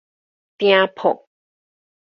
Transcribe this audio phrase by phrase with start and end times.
[0.57, 1.19] 鼎 phok